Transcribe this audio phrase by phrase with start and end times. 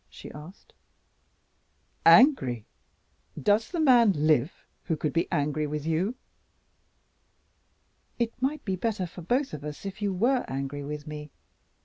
[0.09, 0.73] she asked.
[2.07, 2.65] "Angry!
[3.39, 6.15] Does the man live who could be angry with you?"
[8.17, 11.29] "It might be better for both of us if you were angry with me.